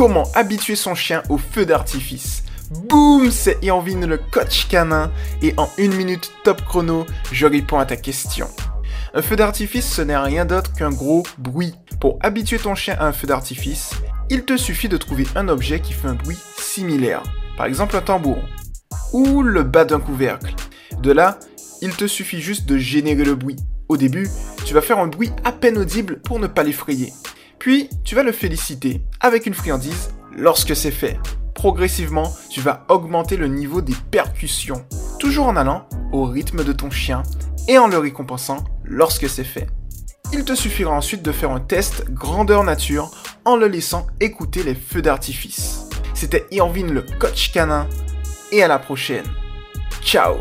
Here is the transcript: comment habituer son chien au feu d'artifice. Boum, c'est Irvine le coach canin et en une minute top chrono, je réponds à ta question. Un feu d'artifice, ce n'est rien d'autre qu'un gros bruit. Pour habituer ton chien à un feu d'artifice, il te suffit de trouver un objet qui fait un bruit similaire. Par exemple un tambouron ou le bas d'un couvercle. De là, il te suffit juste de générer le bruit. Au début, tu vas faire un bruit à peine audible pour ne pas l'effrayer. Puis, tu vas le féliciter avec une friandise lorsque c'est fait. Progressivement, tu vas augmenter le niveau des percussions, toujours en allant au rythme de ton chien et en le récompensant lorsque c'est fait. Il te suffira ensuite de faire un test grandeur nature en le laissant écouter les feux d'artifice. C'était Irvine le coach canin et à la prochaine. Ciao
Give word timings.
comment 0.00 0.32
habituer 0.34 0.76
son 0.76 0.94
chien 0.94 1.22
au 1.28 1.36
feu 1.36 1.66
d'artifice. 1.66 2.42
Boum, 2.88 3.30
c'est 3.30 3.58
Irvine 3.60 4.06
le 4.06 4.16
coach 4.16 4.66
canin 4.66 5.12
et 5.42 5.52
en 5.58 5.68
une 5.76 5.94
minute 5.94 6.32
top 6.42 6.64
chrono, 6.64 7.04
je 7.32 7.44
réponds 7.44 7.78
à 7.78 7.84
ta 7.84 7.96
question. 7.96 8.48
Un 9.12 9.20
feu 9.20 9.36
d'artifice, 9.36 9.84
ce 9.84 10.00
n'est 10.00 10.16
rien 10.16 10.46
d'autre 10.46 10.72
qu'un 10.72 10.88
gros 10.88 11.22
bruit. 11.36 11.74
Pour 12.00 12.18
habituer 12.22 12.58
ton 12.58 12.74
chien 12.74 12.96
à 12.98 13.08
un 13.08 13.12
feu 13.12 13.26
d'artifice, 13.26 13.90
il 14.30 14.46
te 14.46 14.56
suffit 14.56 14.88
de 14.88 14.96
trouver 14.96 15.26
un 15.34 15.48
objet 15.48 15.80
qui 15.80 15.92
fait 15.92 16.08
un 16.08 16.14
bruit 16.14 16.38
similaire. 16.56 17.22
Par 17.58 17.66
exemple 17.66 17.94
un 17.94 18.00
tambouron 18.00 18.42
ou 19.12 19.42
le 19.42 19.64
bas 19.64 19.84
d'un 19.84 20.00
couvercle. 20.00 20.54
De 21.02 21.12
là, 21.12 21.38
il 21.82 21.94
te 21.94 22.06
suffit 22.06 22.40
juste 22.40 22.64
de 22.64 22.78
générer 22.78 23.24
le 23.24 23.34
bruit. 23.34 23.56
Au 23.90 23.98
début, 23.98 24.30
tu 24.64 24.72
vas 24.72 24.80
faire 24.80 24.98
un 24.98 25.08
bruit 25.08 25.30
à 25.44 25.52
peine 25.52 25.76
audible 25.76 26.22
pour 26.22 26.38
ne 26.38 26.46
pas 26.46 26.62
l'effrayer. 26.62 27.12
Puis, 27.60 27.90
tu 28.04 28.14
vas 28.14 28.22
le 28.22 28.32
féliciter 28.32 29.02
avec 29.20 29.44
une 29.44 29.54
friandise 29.54 30.08
lorsque 30.34 30.74
c'est 30.74 30.90
fait. 30.90 31.20
Progressivement, 31.54 32.32
tu 32.50 32.62
vas 32.62 32.86
augmenter 32.88 33.36
le 33.36 33.48
niveau 33.48 33.82
des 33.82 33.94
percussions, 34.10 34.86
toujours 35.18 35.46
en 35.46 35.56
allant 35.56 35.86
au 36.10 36.24
rythme 36.24 36.64
de 36.64 36.72
ton 36.72 36.90
chien 36.90 37.22
et 37.68 37.76
en 37.76 37.86
le 37.86 37.98
récompensant 37.98 38.64
lorsque 38.82 39.28
c'est 39.28 39.44
fait. 39.44 39.66
Il 40.32 40.44
te 40.44 40.54
suffira 40.54 40.90
ensuite 40.90 41.22
de 41.22 41.32
faire 41.32 41.50
un 41.50 41.60
test 41.60 42.10
grandeur 42.10 42.64
nature 42.64 43.10
en 43.44 43.56
le 43.56 43.66
laissant 43.66 44.06
écouter 44.20 44.62
les 44.62 44.74
feux 44.74 45.02
d'artifice. 45.02 45.86
C'était 46.14 46.46
Irvine 46.50 46.92
le 46.92 47.04
coach 47.18 47.52
canin 47.52 47.86
et 48.52 48.62
à 48.62 48.68
la 48.68 48.78
prochaine. 48.78 49.26
Ciao 50.02 50.36